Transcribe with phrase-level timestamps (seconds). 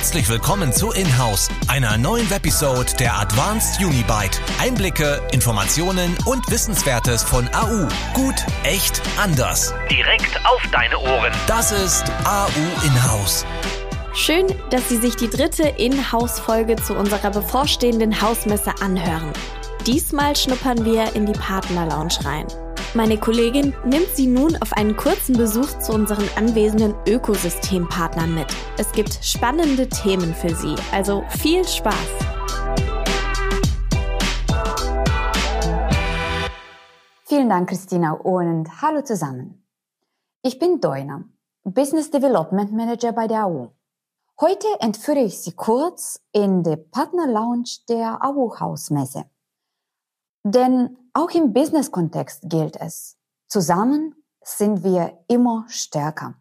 [0.00, 4.40] Herzlich willkommen zu Inhouse, einer neuen Webisode der Advanced Unibyte.
[4.58, 7.86] Einblicke, Informationen und Wissenswertes von AU.
[8.14, 8.34] Gut,
[8.64, 9.74] echt, anders.
[9.90, 11.34] Direkt auf deine Ohren.
[11.46, 12.48] Das ist AU
[12.86, 13.44] Inhouse.
[14.14, 19.34] Schön, dass Sie sich die dritte Inhouse-Folge zu unserer bevorstehenden Hausmesse anhören.
[19.86, 22.46] Diesmal schnuppern wir in die Partner-Lounge rein.
[22.92, 28.48] Meine Kollegin nimmt Sie nun auf einen kurzen Besuch zu unseren anwesenden Ökosystempartnern mit.
[28.78, 31.94] Es gibt spannende Themen für Sie, also viel Spaß!
[37.26, 39.64] Vielen Dank, Christina, und hallo zusammen.
[40.42, 41.22] Ich bin Doina,
[41.62, 43.68] Business Development Manager bei der AU.
[44.40, 49.26] Heute entführe ich Sie kurz in die Partner Lounge der AU Hausmesse.
[50.42, 53.16] Denn auch im Business-Kontext gilt es,
[53.48, 56.34] zusammen sind wir immer stärker.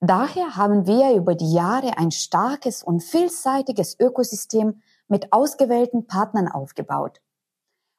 [0.00, 7.20] Daher haben wir über die Jahre ein starkes und vielseitiges Ökosystem mit ausgewählten Partnern aufgebaut.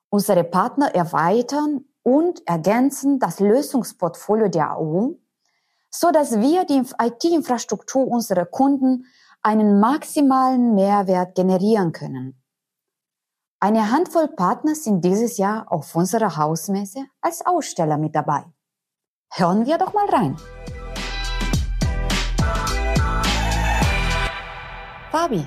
[0.10, 5.16] Unsere Partner erweitern und ergänzen das Lösungsportfolio der AU,
[5.90, 9.06] so dass wir die IT-Infrastruktur unserer Kunden
[9.42, 12.42] einen maximalen Mehrwert generieren können.
[13.62, 18.46] Eine Handvoll Partner sind dieses Jahr auf unserer Hausmesse als Aussteller mit dabei.
[19.34, 20.38] Hören wir doch mal rein.
[25.12, 25.46] Fabi,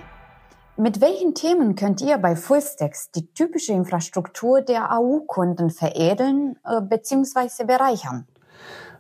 [0.77, 7.65] mit welchen Themen könnt ihr bei Fullstacks die typische Infrastruktur der AU-Kunden veredeln äh, bzw.
[7.65, 8.27] bereichern?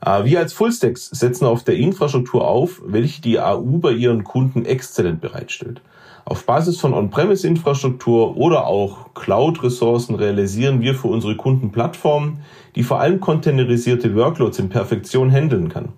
[0.01, 4.65] Äh, wir als Fullstacks setzen auf der Infrastruktur auf, welche die AU bei ihren Kunden
[4.65, 5.83] exzellent bereitstellt.
[6.25, 12.45] Auf Basis von On-Premise-Infrastruktur oder auch Cloud-Ressourcen realisieren wir für unsere Kunden Plattformen,
[12.77, 15.91] die vor allem containerisierte Workloads in Perfektion handeln kann.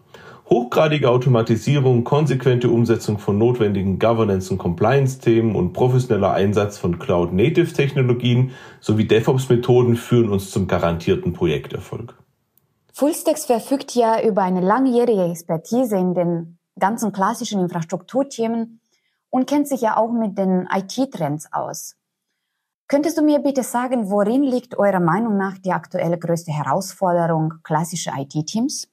[0.48, 9.06] Hochgradige Automatisierung, konsequente Umsetzung von notwendigen Governance- und Compliance-Themen und professioneller Einsatz von Cloud-Native-Technologien sowie
[9.06, 12.14] DevOps-Methoden führen uns zum garantierten Projekterfolg.
[12.92, 18.80] Fullstacks verfügt ja über eine langjährige Expertise in den ganzen klassischen Infrastrukturthemen
[19.34, 21.96] und kennt sich ja auch mit den IT-Trends aus.
[22.86, 28.12] Könntest du mir bitte sagen, worin liegt eurer Meinung nach die aktuelle größte Herausforderung klassischer
[28.16, 28.86] IT-Teams?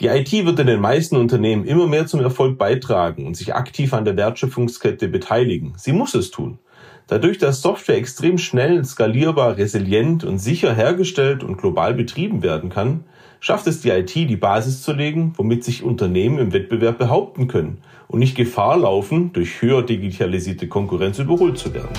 [0.00, 3.92] Die IT wird in den meisten Unternehmen immer mehr zum Erfolg beitragen und sich aktiv
[3.92, 5.74] an der Wertschöpfungskette beteiligen.
[5.76, 6.60] Sie muss es tun.
[7.08, 13.02] Dadurch, dass Software extrem schnell, skalierbar, resilient und sicher hergestellt und global betrieben werden kann,
[13.40, 17.82] schafft es die IT, die Basis zu legen, womit sich Unternehmen im Wettbewerb behaupten können
[18.10, 21.94] und nicht Gefahr laufen, durch höher digitalisierte Konkurrenz überholt zu werden.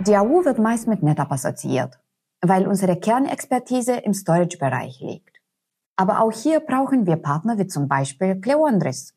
[0.00, 1.98] Die AU wird meist mit NetApp assoziiert,
[2.40, 5.36] weil unsere Kernexpertise im Storage-Bereich liegt.
[5.94, 9.14] Aber auch hier brauchen wir Partner wie zum Beispiel Cleondris.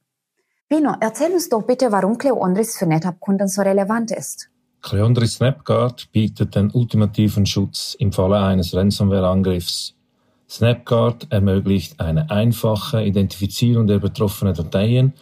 [0.69, 4.49] Pino, erzähl uns doch bitte, warum Cleondris für NetApp-Kunden so relevant ist.
[4.81, 9.95] Cleondri Snapguard bietet den ultimativen Schutz im Falle eines Ransomware-Angriffs.
[10.53, 15.13] Snapguard ermöglicht eine einfache Identifizierung der betroffenen Dateien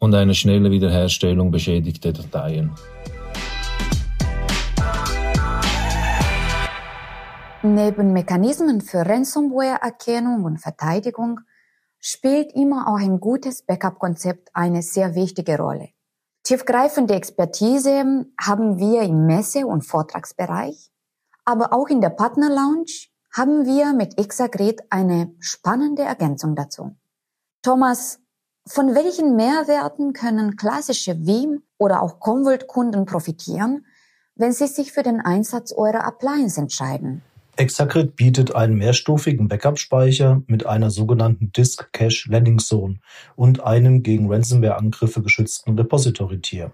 [0.00, 2.72] und eine schnelle Wiederherstellung beschädigter Dateien.
[7.62, 11.38] Neben Mechanismen für Ransomware-Erkennung und Verteidigung
[12.00, 15.90] spielt immer auch ein gutes Backup-Konzept eine sehr wichtige Rolle.
[16.42, 20.90] Tiefgreifende Expertise haben wir im Messe- und Vortragsbereich,
[21.44, 26.96] aber auch in der Partner Lounge haben wir mit Exagret eine spannende Ergänzung dazu.
[27.62, 28.18] Thomas,
[28.66, 33.86] von welchen Mehrwerten können klassische Veeam oder auch Commvault-Kunden profitieren,
[34.34, 37.22] wenn sie sich für den Einsatz eurer Appliance entscheiden?
[37.56, 43.00] Exagrid bietet einen mehrstufigen Backup-Speicher mit einer sogenannten Disk Cache Landing Zone
[43.36, 46.72] und einem gegen Ransomware-Angriffe geschützten Repository-Tier.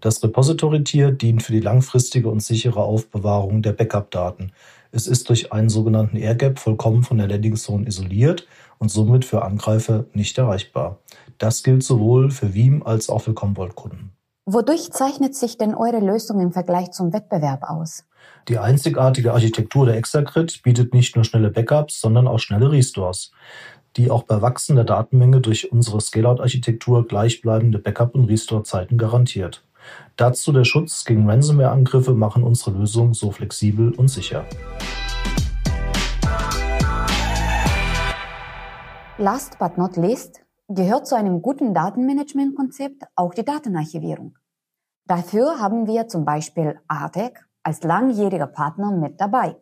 [0.00, 4.52] Das Repository-Tier dient für die langfristige und sichere Aufbewahrung der Backup-Daten.
[4.94, 8.46] Es ist durch einen sogenannten Air Gap vollkommen von der Landing Zone isoliert
[8.78, 10.98] und somit für Angreifer nicht erreichbar.
[11.38, 14.12] Das gilt sowohl für Veeam als auch für Commvault-Kunden.
[14.44, 18.04] Wodurch zeichnet sich denn eure Lösung im Vergleich zum Wettbewerb aus?
[18.48, 23.32] Die einzigartige Architektur der Exagrid bietet nicht nur schnelle Backups, sondern auch schnelle Restores,
[23.96, 29.64] die auch bei wachsender Datenmenge durch unsere Scale-Out-Architektur gleichbleibende Backup- und Restore-Zeiten garantiert.
[30.16, 34.44] Dazu der Schutz gegen Ransomware-Angriffe machen unsere Lösung so flexibel und sicher.
[39.18, 44.38] Last but not least gehört zu einem guten Datenmanagement-Konzept auch die Datenarchivierung.
[45.06, 49.56] Dafür haben wir zum Beispiel ARTEC als langjähriger Partner mit dabei.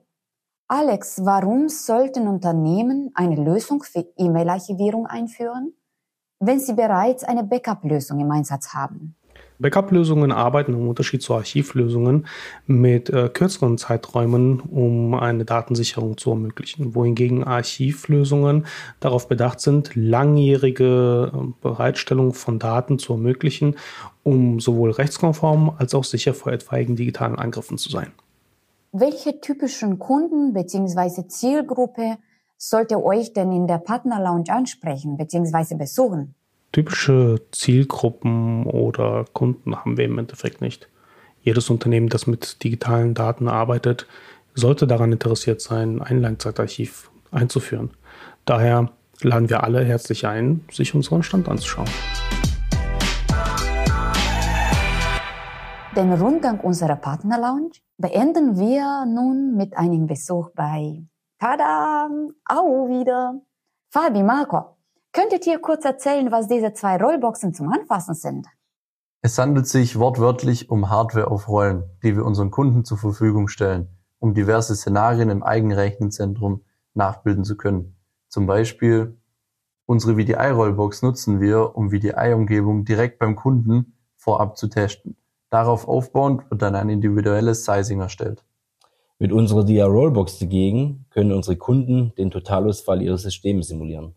[0.69, 5.75] Alex, warum sollten Unternehmen eine Lösung für E-Mail-Archivierung einführen?
[6.41, 9.15] wenn Sie bereits eine Backup-Lösung im Einsatz haben?
[9.61, 12.27] Backup-Lösungen arbeiten im Unterschied zu Archivlösungen
[12.67, 18.67] mit äh, kürzeren Zeiträumen, um eine Datensicherung zu ermöglichen, wohingegen Archivlösungen
[18.99, 23.77] darauf bedacht sind, langjährige äh, Bereitstellung von Daten zu ermöglichen,
[24.23, 28.13] um sowohl rechtskonform als auch sicher vor etwaigen digitalen Angriffen zu sein.
[28.93, 31.29] Welche typischen Kunden bzw.
[31.29, 32.17] Zielgruppe
[32.57, 35.77] sollte euch denn in der Partner Lounge ansprechen bzw.
[35.77, 36.35] besuchen?
[36.73, 40.89] Typische Zielgruppen oder Kunden haben wir im Endeffekt nicht.
[41.43, 44.07] Jedes Unternehmen, das mit digitalen Daten arbeitet,
[44.55, 47.91] sollte daran interessiert sein, ein Langzeitarchiv einzuführen.
[48.45, 51.89] Daher laden wir alle herzlich ein, sich unseren Stand anzuschauen.
[55.97, 61.03] Den Rundgang unserer Partner Lounge beenden wir nun mit einem Besuch bei
[61.41, 62.09] Tada!
[62.45, 63.41] Au wieder!
[63.89, 64.77] Fabi, Marco,
[65.13, 68.47] Könntet ihr kurz erzählen, was diese zwei Rollboxen zum Anfassen sind?
[69.23, 73.89] Es handelt sich wortwörtlich um Hardware auf Rollen, die wir unseren Kunden zur Verfügung stellen,
[74.21, 76.63] um diverse Szenarien im Eigenrechenzentrum
[76.95, 77.97] nachbilden zu können.
[78.29, 79.19] Zum Beispiel
[79.85, 85.17] unsere VDI-Rollbox nutzen wir, um VDI-Umgebung direkt beim Kunden vorab zu testen.
[85.51, 88.45] Darauf aufbauend wird dann ein individuelles Sizing erstellt.
[89.19, 94.15] Mit unserer DR-Rollbox dagegen können unsere Kunden den Totalausfall ihrer Systeme simulieren.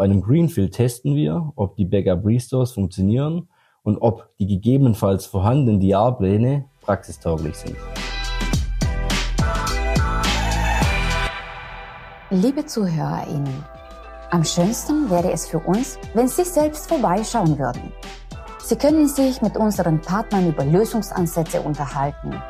[0.00, 3.50] Bei einem Greenfield testen wir, ob die Backup Restores funktionieren
[3.82, 7.76] und ob die gegebenenfalls vorhandenen DR-Pläne praxistauglich sind.
[12.30, 13.62] Liebe ZuhörerInnen,
[14.30, 17.92] am schönsten wäre es für uns, wenn Sie selbst vorbeischauen würden.
[18.64, 22.42] Sie können sich mit unseren Partnern über Lösungsansätze unterhalten.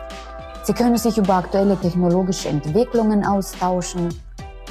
[0.63, 4.09] Sie können sich über aktuelle technologische Entwicklungen austauschen.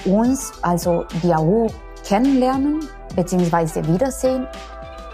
[0.06, 1.68] Uns, also AU,
[2.10, 2.80] kennenlernen
[3.16, 3.86] bzw.
[3.86, 4.48] wiedersehen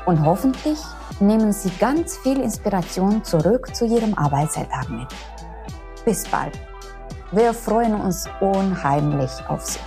[0.06, 0.80] und hoffentlich
[1.20, 5.08] nehmen Sie ganz viel Inspiration zurück zu Ihrem Arbeitsalltag mit.
[6.06, 6.58] Bis bald.
[7.32, 9.80] Wir freuen uns unheimlich auf Sie.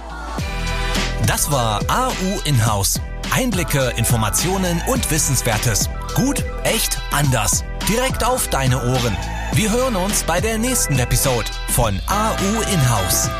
[1.26, 3.00] Das war AU Inhouse.
[3.34, 5.88] Einblicke, Informationen und Wissenswertes.
[6.14, 7.64] Gut, echt, anders.
[7.88, 9.16] Direkt auf deine Ohren.
[9.52, 13.30] Wir hören uns bei der nächsten Episode von AU Inhouse.